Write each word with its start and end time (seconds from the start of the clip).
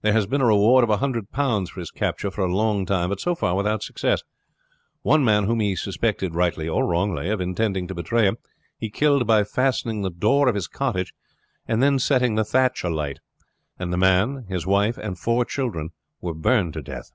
There 0.00 0.14
has 0.14 0.26
been 0.26 0.40
a 0.40 0.46
reward 0.46 0.84
of 0.84 0.88
a 0.88 0.96
hundred 0.96 1.32
pounds 1.32 1.68
for 1.68 1.80
his 1.80 1.90
capture 1.90 2.30
for 2.30 2.40
a 2.40 2.50
long 2.50 2.86
time, 2.86 3.10
but 3.10 3.20
so 3.20 3.34
far 3.34 3.54
without 3.54 3.82
success. 3.82 4.22
One 5.02 5.22
man, 5.22 5.44
whom 5.44 5.60
he 5.60 5.76
suspected 5.76 6.34
rightly 6.34 6.66
or 6.66 6.86
wrongly 6.86 7.28
of 7.28 7.42
intending 7.42 7.86
to 7.88 7.94
betray 7.94 8.26
him, 8.26 8.38
he 8.78 8.88
killed 8.88 9.26
by 9.26 9.44
fastening 9.44 10.00
the 10.00 10.08
door 10.08 10.48
of 10.48 10.54
his 10.54 10.66
cottage 10.66 11.12
and 11.68 11.82
then 11.82 11.98
setting 11.98 12.36
the 12.36 12.42
thatch 12.44 12.84
alight; 12.84 13.20
and 13.78 13.92
the 13.92 13.98
man, 13.98 14.46
his 14.48 14.66
wife, 14.66 14.96
and 14.96 15.18
four 15.18 15.44
children 15.44 15.90
were 16.22 16.32
burned 16.32 16.72
to 16.72 16.80
death." 16.80 17.12